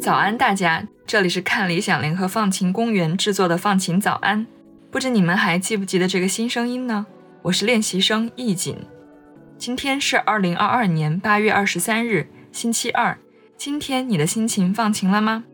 [0.00, 0.88] 早安，大家！
[1.06, 4.46] 这里是看理想联合放晴公园制作的放晴早安。
[4.90, 7.06] 不知你们还记不记得这个新声音呢？
[7.42, 8.76] 我是练习生易锦。
[9.56, 13.16] 今天是二零二二年八月二十三日，星期二。
[13.56, 15.44] 今天你的心情放晴了吗？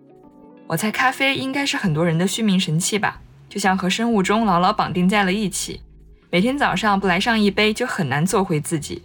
[0.67, 5.83] 我猜咖啡应该是很多人的续命神器吧，就像和生物钟牢牢绑定在了一起。
[6.31, 9.03] 每天早上不来上一杯，就很难做回自己。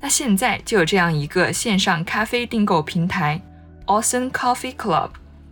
[0.00, 3.40] 那现在就有这样一个线上咖啡订购平台。
[3.86, 5.10] Awesome Coffee Club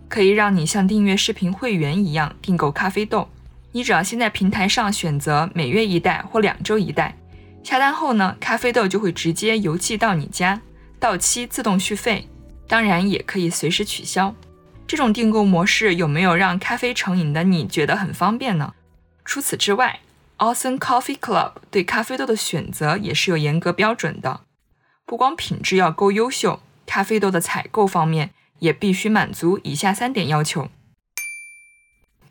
[0.08, 3.28] 可以让你像订阅视频会员一样订购咖啡豆。
[3.72, 7.16] 你只要先在平台上选择每月一袋或两周一袋，
[7.62, 10.60] 下单后呢，咖啡豆就会直接邮寄到你家，
[10.98, 12.28] 到期自动续费。
[12.70, 14.32] 当然也可以随时取消。
[14.86, 18.74] 这种订购模式有没有让咖啡成瘾的你觉得很方便呢？
[19.24, 19.98] 除此之外
[20.38, 24.42] ，Awesome Coffee Club 对咖啡豆的选择也是有严格标准的，
[25.04, 26.60] 不光品质要够优秀。
[26.86, 28.30] 咖啡豆的采购方面
[28.60, 30.68] 也必须满足以下三点要求：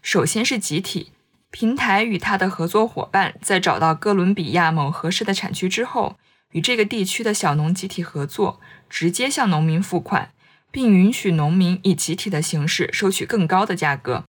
[0.02, 1.12] 首先是集体
[1.52, 6.18] 平台与他的合作伙伴在找到哥伦比亚某合适的产区之后，
[6.52, 8.60] 与这个地区的小农集体合作，
[8.90, 10.32] 直接向农民付款，
[10.72, 14.24] 并允许农民以集体的形式收取更高的价格。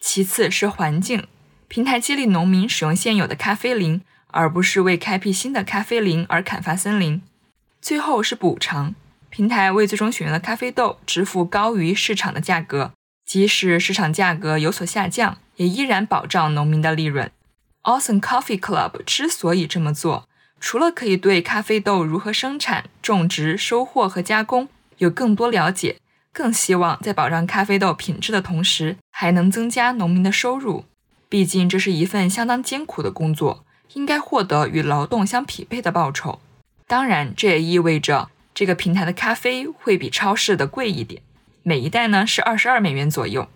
[0.00, 1.26] 其次是环境，
[1.68, 7.22] 平台激励农民使用现有的咖啡林，而不是为开辟新的咖啡林而砍伐森林。
[7.80, 8.94] 最后是补偿。
[9.30, 12.92] 平台为最终选用的咖啡豆支付高于市场的价格，
[13.26, 17.30] 即使市场价格有所下降，也依然保障农民的利润。
[17.82, 20.28] Awesome Coffee Club 之所以这么做，
[20.60, 25.96] 除了可以对咖啡豆如何生产、种植、收获和加工有更多了解，
[26.32, 30.84] 更希望在保障咖啡豆品质的同时，还能增加农民的收入。
[31.28, 33.64] 毕竟这是一份相当艰苦的工作，
[33.94, 36.40] 应该获得与劳动相匹配的报酬。
[36.86, 38.30] 当然，这也意味着。
[38.54, 41.22] 这个平台的咖啡会比超市的贵一点，
[41.62, 43.46] 每一袋呢是二十二美元左右。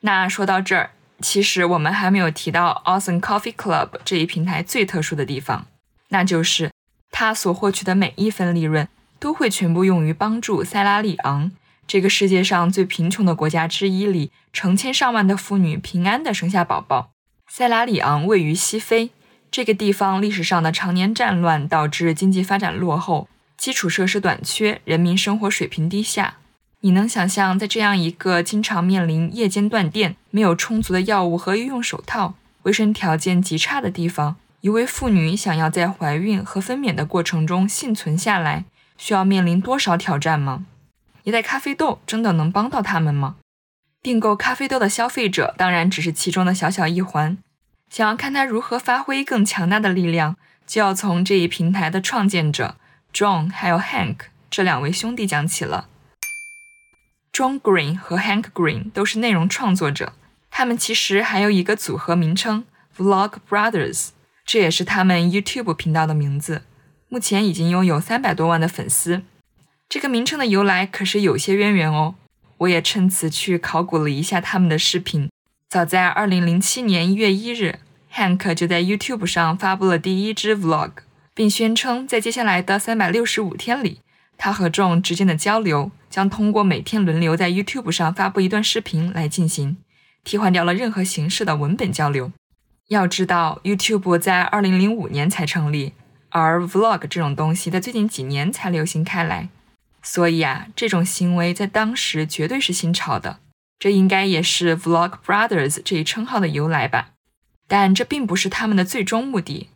[0.00, 5.66] 那说到这儿，其实我们还没有提到 Awesome Coffee Club 这一平台最特殊的地方，
[6.08, 6.70] 那就是
[7.10, 8.88] 他所获取的每一分利润
[9.18, 11.50] 都会全部用于帮助塞拉利昂
[11.86, 17.10] 这个世界上最贫穷的国家之一里成千上万的妇女平安地生下宝宝。
[17.48, 19.10] 塞拉里昂位于西非，
[19.50, 23.28] 这个地方历史上的常年战乱导致经济发展落后。
[23.56, 26.36] 基础设施短缺，人民生活水平低下。
[26.82, 38.64] 你能想象，在这样一个经常面临夜间断电、没有充足的药物和医用手套、卫生条件极差的地方，一位妇女想要在怀孕和分娩的过程中幸存下来，
[38.96, 40.66] 需要面临多少挑战吗？
[41.22, 43.36] 一袋咖啡豆真的能帮到他们吗？
[44.02, 47.38] 订购咖啡豆的消费者当然只是其中的小小一环。
[47.88, 50.36] 想要看他如何发挥更强大的力量，
[50.66, 52.76] 就要从这一平台的创建者。
[53.14, 54.18] John 还有 Hank
[54.50, 55.88] 这两位兄弟讲起了。
[57.32, 60.14] John Green 和 Hank Green 都是内容创作者，
[60.50, 62.64] 他们其实还有一个组合名称
[62.96, 64.08] Vlog Brothers，
[64.50, 66.62] 这也是他们 YouTube 频道的名字。
[67.10, 69.20] 目前已经拥有三百多万的粉丝。
[69.90, 72.14] 这个名称的由来可是有些渊源哦。
[72.56, 75.28] 我也趁此去考古了一下他们的视频。
[75.68, 77.78] 早在2007年1月1日
[78.14, 80.92] ，Hank 就在 YouTube 上发布了第一支 Vlog。
[81.34, 84.00] 并宣称，在接下来的三百六十五天里，
[84.38, 89.76] 他和 John 之间的交流将通过每天轮流在 YouTube 上发布一段视频来进行，
[90.24, 92.32] 替换掉了任何形式的文本交流。
[92.88, 95.92] 要知道，YouTube 在二零零五年才成立，
[96.30, 99.50] 而 Vlog 这种东西在最近几年才流行开来，
[100.02, 103.40] 所以啊，这种行为在当时绝对是新潮的。
[103.78, 107.10] 这应该也是 Vlog Brothers 这一称号的由来吧？
[107.68, 109.68] 但这并不是他们的最终目的。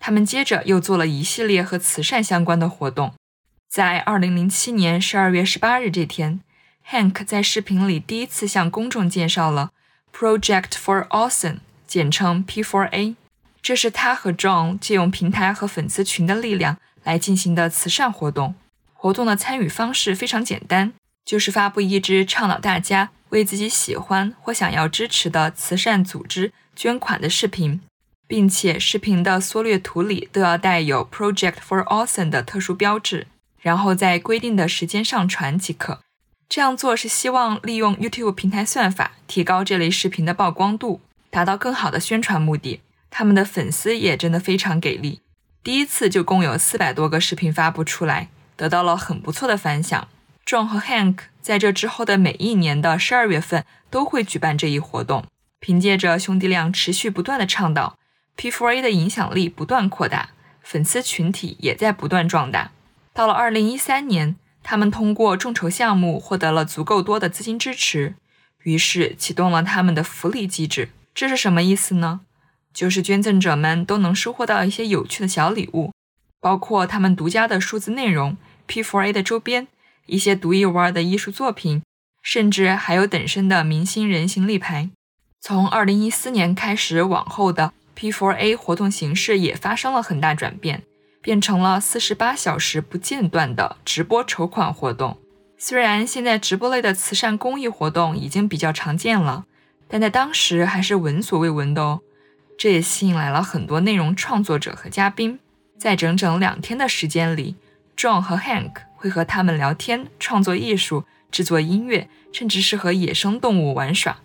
[0.00, 3.14] 他们接着又做了一系列和慈善相关的活动。
[3.68, 6.40] 在2007年12月18日这天
[6.90, 9.70] ，Hank 在视频里第一次向公众介绍了
[10.12, 13.16] Project for Awesome，简称 P4A。
[13.62, 18.54] 这是他和 John 借用平台和粉丝群的力量来进行的慈善活动。
[18.92, 20.92] 活动的参与方式非常简单，
[21.24, 27.80] 就是发布一支倡导大家为自己喜欢或想要支持的慈善组织捐款的视频。
[28.28, 33.28] 并且视频的缩略图里都要带有 Project for Awesome 的特殊标志，
[33.60, 36.00] 然后在规定的时间上传即可。
[36.48, 41.00] 这样做是希望利用 YouTube 平台算法提高这类视频的曝光度，
[41.36, 42.80] 达到更好的宣传目的。
[43.10, 45.20] 他们的粉丝也真的非常给力，
[45.62, 50.08] 第一次就共有四百多个视频发布出来，得到了很不错的反响。
[50.46, 55.26] John 和 Hank 在这之后的每一年的十二月份都会举办这一活动。
[55.60, 57.98] 凭借着兄弟俩持续不断的倡导
[58.38, 60.30] ，P4A 的影响力不断扩大，
[60.62, 62.70] 粉丝群体也在不断壮大。
[63.12, 68.14] 到了二零一三年，他们通过众筹项目获得了足够多的资金支持，
[68.62, 70.88] 于是启动了他们的福利机制。
[71.16, 72.20] 这是什么意思呢？
[72.74, 75.94] 就是捐赠者们都能收获到一些有趣的小礼物，
[76.42, 78.36] 包括他们独家的数字内容、
[78.68, 79.66] P4A 的周边。
[80.04, 81.82] 一些独一无二的艺术作品，
[82.22, 84.90] 甚至还有等身的明星人形立牌。
[85.40, 90.82] 从2014年开始往后的 P4A 活动形式也发生了很大转变，
[91.22, 95.18] 变成了48小时不间断的直播筹款活动。
[95.56, 99.46] 虽然现在直播类的慈善公益活动已经比较常见了，
[99.88, 102.00] 但在当时还是闻所未闻的哦。
[102.58, 105.38] 这也吸引来了很多内容创作者和嘉宾，
[105.78, 107.56] 在整整两天的时间里
[107.96, 108.72] ，John 和 Hank。
[108.98, 114.16] 会和他们聊天、创作艺术、制作音乐，甚至是和野生动物玩耍。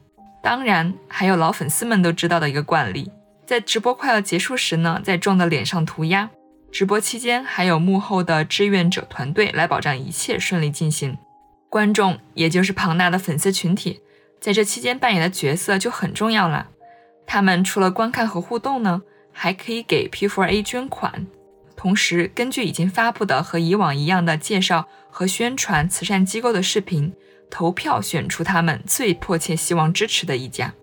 [0.42, 3.12] 当然，还有老粉丝们都知道的一个惯例，
[3.46, 6.30] 在直播快要结束时呢，在壮的脸上涂鸦。
[6.72, 11.18] 直播期间，还有幕后的志愿者团队来保障一切顺利进行。
[11.70, 14.00] 观众，也就是庞大的粉丝群体，
[14.42, 16.68] 在这期间扮演的角色就很重要了。
[17.28, 21.28] 他们除了观看和互动呢，还可以给 P4A 捐款。
[21.78, 27.14] 同时，根据已经发布的和以往一样的介绍和宣传慈善机构的视频，
[27.50, 30.74] 投票选出他们最迫切希望支持的一家。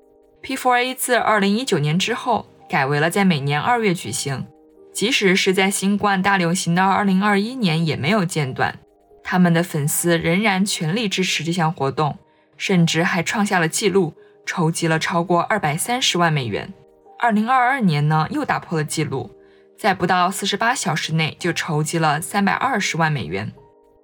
[0.43, 4.46] P4A 自2019年之后改为了在每年二月举行，
[4.93, 8.78] 即使是在新冠大流行的2021年也没有间断。
[9.22, 12.19] 他们的粉丝仍然全力支持这项活动，
[12.58, 14.12] 甚至还创下了纪录，
[14.44, 16.75] 筹集了超过230万美元。
[17.20, 19.34] 2022年呢，又打破了纪录。
[19.78, 23.52] 在不到四十八小时内就筹集了三百二十万美元，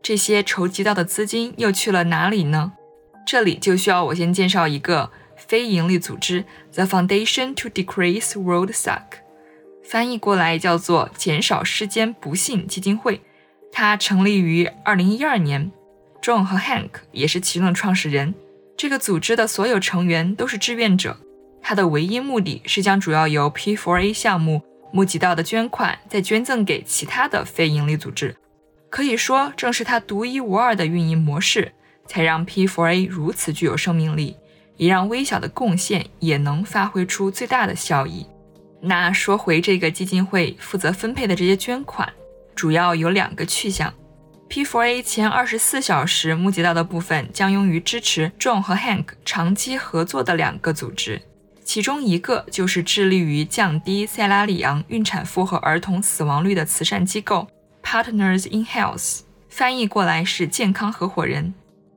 [0.01, 2.73] 这些筹集到的资金又去了哪里呢？
[3.27, 9.03] 这里就需要我先介绍一个非营利组织 The Foundation to Decrease World Suck，
[9.83, 13.23] 翻译过来叫做减少世间不幸基金会。
[13.73, 15.73] 它成立于二零一二年
[16.23, 18.33] ，John 和 Hank 也是其中的创始人。
[18.77, 21.17] 这个组织的所有成员都是志愿者，
[21.63, 24.63] 它的唯一目的是将主要由 P4A 项目。
[24.93, 28.37] 募集到的捐款再捐赠给其他的非营利组织，
[28.89, 31.73] 可以说正是它独一无二的运营模式，
[32.07, 34.37] 才让 P4A 如此具有生命力，
[34.77, 38.25] 也让微小的贡献也能发挥出最大的效益。
[38.81, 42.09] 那说回这个基金会负责分配的这些捐款，
[42.55, 43.93] 主要有两个去向。
[44.49, 51.23] P4A 前二十四小时募集到的部分将用于支持 John 和 Hank 长期合作的两个组织。
[51.65, 57.49] 其中一个就是致力于降低塞拉利昂孕产妇和儿童死亡率的慈善机构
[57.83, 61.55] Partners in Health，翻译过来是健康合伙人。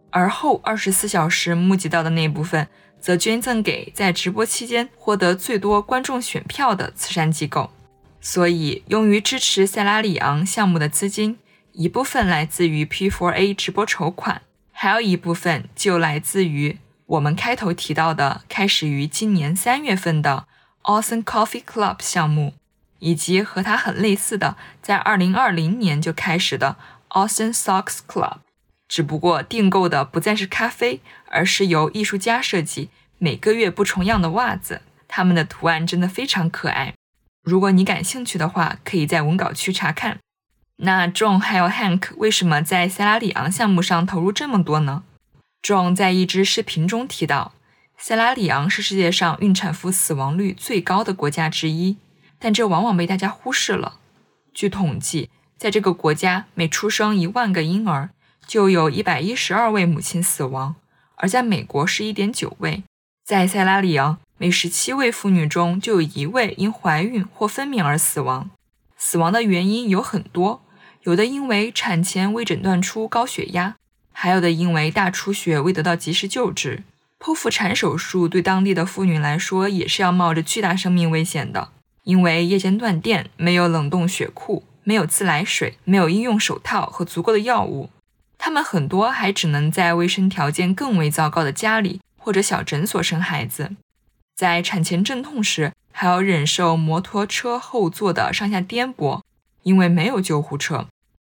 [0.10, 2.68] 而后二十四小时募集到的那部分，
[3.00, 7.70] 则捐赠给在直播期间获得最多观众选票的慈善机构。
[8.22, 11.38] 所以，用于支持塞拉利昂项目的资金，
[11.78, 14.42] 一部分来自于 P4A 直播筹款，
[14.72, 16.80] 还有一部分就来自于。
[17.06, 20.48] 我们开头提到的，开始于今年三月份的
[20.82, 22.56] Austin Coffee Club 项目，
[22.98, 26.78] 以及和它很类似的，在二零二零年就开始的
[27.10, 28.38] Austin Socks Club，
[28.88, 32.90] 只不过订购的不再是咖啡，而是由艺术家设计，
[33.20, 36.96] 每个月不重样的袜子，它们的图案真的非常可爱。
[37.44, 40.18] 如果你感兴趣的话，可以在文稿区查看。
[40.78, 45.04] 那 John 还有 Hank 为什么在塞拉里昂项目上投入这么多呢
[45.64, 47.54] ？John 在一支视频中提到，
[47.98, 51.98] 塞拉利昂是世界上孕产妇死亡率最高的国家之一，
[52.38, 53.96] 但这往往被大家忽视了。
[54.54, 58.12] 据统计，在这个国家，每出生一万个婴儿，
[58.46, 60.76] 就有一百一十二位母亲死亡；
[61.16, 62.84] 而在美国是一点九位。
[63.26, 68.52] 在塞拉利昂，每十七位妇女中就有一位因怀孕或分娩而死亡。
[68.96, 70.62] 死亡的原因有很多，
[71.08, 73.78] 有的因为产前未诊断出高血压。
[74.12, 76.84] 还有的因为大出血未得到及时救治，
[77.18, 81.70] 剖腹产手术对当地的妇女来说也是要冒着巨大生命危险的。
[82.04, 87.90] 因为夜间断电，没有冷冻血库，没有自来水，没有医用手套和足够的药物，
[88.38, 93.72] 他们很多还只能在卫生条件更为糟糕的家里或者小诊所生孩子。
[94.36, 99.22] 在产前阵痛时，还要忍受摩托车后座的上下颠簸，
[99.64, 100.88] 因为没有救护车。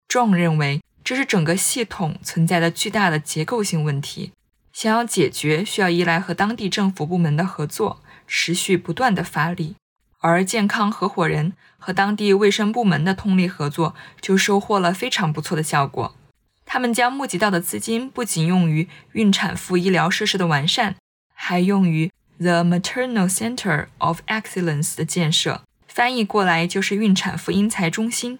[0.07, 0.81] John 认为。
[1.03, 4.33] 这是整个系统存在的巨大的结构性问题，
[4.73, 9.75] 想要解决，需要依赖和当地政府部门的合作，持续不断的发力。
[10.19, 16.13] 而健康合伙人和当地卫生部门的通力合作，就收获了非常不错的效果。
[16.65, 20.97] 他们将募集到的资金不仅用于孕产妇医疗设施的完善，
[21.33, 28.37] 还用于 The Maternal Center of Excellence 的建设，翻译过来就是孕产妇因材中心。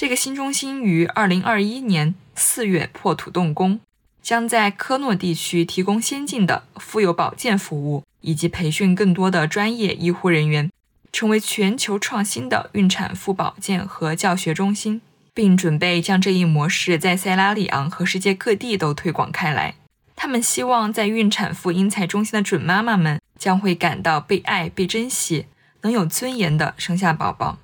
[0.00, 3.80] 这个新中心于2021年4月破土动工，
[4.22, 10.70] 将在科诺地区提供先进的妇幼保健服务，以及培训更多的专业医护人员，
[11.10, 15.00] 成为全球创新的孕产妇保健和教学中心。
[15.34, 19.74] 并准备将这一模式在塞拉利昂和世界各地都推广开来。
[20.14, 25.46] 他们希望在孕产妇英才中心的准妈妈们将会感到被爱、被珍惜，
[25.82, 27.58] 能有尊严的生下宝宝。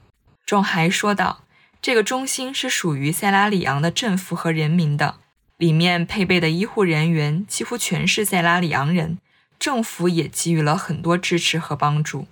[0.44, 1.40] 仲还说道
[1.84, 5.16] ：“这个中心是属于塞拉利昂的政府和人民的，
[5.58, 9.18] 里面配备的医护人员几乎全是塞拉利昂人，
[9.58, 12.26] 政府也给予了很多支持和帮助。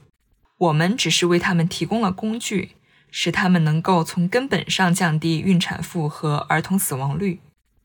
[0.57, 2.71] 我们只是为他们提供了工具。”
[3.15, 7.41] 使他们能够从根本上降低孕产妇和儿童死亡率。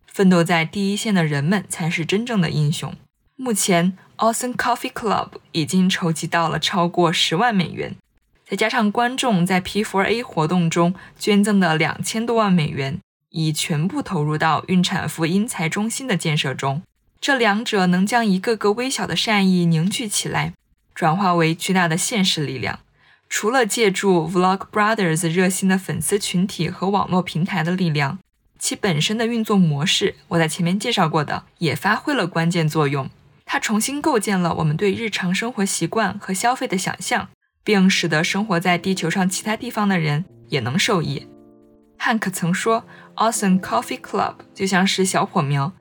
[0.06, 2.96] 奋斗在第一线的人们才是真正的英雄。
[3.36, 7.98] 目前，Awesome Coffee Club 已经筹集到了超过十万美元，
[8.50, 13.00] 再加上观众在 P4A 活动中捐赠的两千多万美元，
[13.32, 16.82] 已全部投入到孕产妇因材中心的建设中。
[17.20, 20.54] 这两者能将一个个微小的善意凝聚起来，
[20.96, 22.80] 转化为巨大的现实力量。
[23.28, 28.20] 除了借助 Vlog Brothers 热心的粉丝群体和网络平台的力量，
[28.58, 33.10] 其本身的运作模式，我在前面介绍过的，也发挥了关键作用。
[33.46, 37.28] 它重新构建了我们对日常生活习惯和消费的想象，
[37.68, 41.28] 并使得生活在地球上其他地方的人也能受益。
[41.98, 42.86] 汉克曾说
[43.18, 45.74] ：“Awesome Coffee Club 就像是小火苗，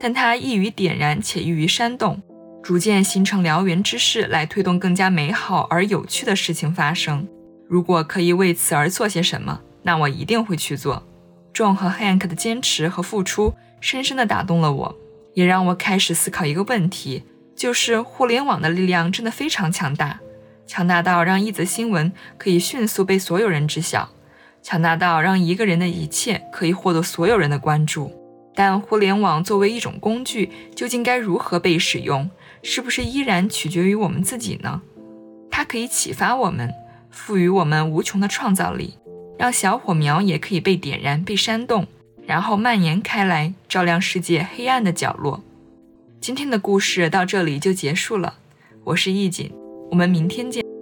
[0.00, 2.22] 但它易于点燃且易于煽动。”
[2.64, 7.28] 逐渐形成燎原之势，来推动更加美好而有趣的事情发生。
[7.68, 11.06] 如果可以为此而做些什么，那我一定会去做。
[11.52, 14.96] John 和 Hank 的坚持和付出深深地打动了我，
[15.34, 17.24] 也让我开始思考一个问题：
[17.54, 20.18] 就是互联网的力量真的非常强大，
[20.66, 24.08] 强大到让一则新闻可以迅速被所有人知晓，
[24.62, 28.12] 强大到让一个人的一切可以获得所有人的关注。
[28.54, 32.30] 但互联网作为一种工具，究竟该如何被使用？
[32.62, 34.80] 是不是依然取决于我们自己呢？
[35.50, 36.72] 它可以启发我们，
[37.10, 38.94] 赋予我们无穷的创造力，
[39.38, 41.86] 让小火苗也可以被点燃、被煽动，
[42.26, 45.42] 然后蔓延开来，照亮世界黑暗的角落。
[46.20, 48.34] 今天的故事到这里就结束了，
[48.84, 49.52] 我是易锦，
[49.94, 50.73] 我们明天见。